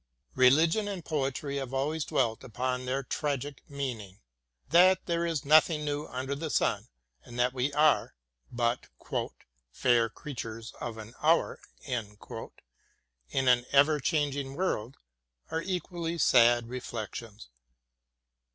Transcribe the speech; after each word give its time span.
Religion 0.33 0.87
and 0.87 1.05
poetry 1.05 1.57
have 1.57 1.75
always 1.75 2.03
dwelt 2.03 2.43
upon 2.43 2.85
their 2.85 3.03
tragic 3.03 3.61
meaning. 3.69 4.19
That 4.69 5.05
there 5.05 5.27
is 5.27 5.45
nothing 5.45 5.85
new 5.85 6.07
under 6.07 6.33
the 6.33 6.49
sun 6.49 6.87
and 7.23 7.37
that 7.37 7.53
we 7.53 7.71
are 7.73 8.15
but 8.51 8.87
''fair 9.71 10.11
creatures 10.11 10.73
of 10.81 10.97
an 10.97 11.13
hour" 11.21 11.59
in 11.85 12.09
an 13.47 13.65
ever 13.71 13.99
changing 13.99 14.55
world, 14.55 14.97
are 15.51 15.61
equally 15.61 16.17
sad 16.17 16.67
reflections. 16.67 17.49